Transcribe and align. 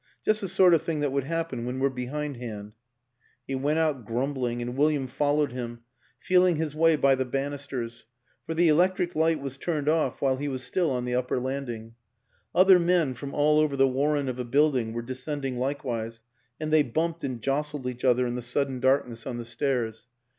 Just 0.25 0.41
the 0.41 0.47
sort 0.47 0.73
of 0.73 0.81
thing 0.81 1.01
that 1.01 1.11
would 1.11 1.25
happen 1.25 1.63
when 1.63 1.77
we're 1.79 1.91
behind 1.91 2.37
hand." 2.37 2.73
He 3.45 3.53
went 3.53 3.77
out 3.77 4.03
grumbling, 4.03 4.59
and 4.59 4.75
William 4.75 5.05
followed 5.05 5.51
him, 5.51 5.81
feeling 6.17 6.55
his 6.55 6.73
way 6.73 6.95
by 6.95 7.13
the 7.13 7.23
banisters, 7.23 8.07
for 8.47 8.55
the 8.55 8.67
electric 8.67 9.13
light 9.15 9.39
was 9.39 9.59
turned 9.59 9.87
off 9.87 10.19
while 10.19 10.37
he 10.37 10.47
was 10.47 10.63
still 10.63 10.89
on 10.89 11.05
the 11.05 11.13
upper 11.13 11.39
landing; 11.39 11.93
other 12.55 12.79
men 12.79 13.13
from 13.13 13.35
all 13.35 13.59
over 13.59 13.75
the 13.77 13.87
warren 13.87 14.27
of 14.27 14.39
a 14.39 14.43
building 14.43 14.91
were 14.91 15.03
descending 15.03 15.57
likewise, 15.59 16.23
and 16.59 16.73
they 16.73 16.81
bumped 16.81 17.23
and 17.23 17.43
jostled 17.43 17.85
each 17.85 18.03
other 18.03 18.25
in 18.25 18.33
the 18.33 18.41
sudden 18.41 18.79
darkness 18.79 19.27
on 19.27 19.37
the 19.37 19.45
stairs. 19.45 20.07